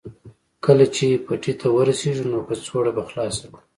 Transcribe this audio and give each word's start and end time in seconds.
کله 0.65 0.85
چې 0.95 1.07
پټي 1.25 1.53
ته 1.59 1.67
ورسېږو 1.77 2.25
نو 2.31 2.39
کڅوړه 2.47 2.91
به 2.95 3.03
خلاصه 3.09 3.45
کړو 3.51 3.59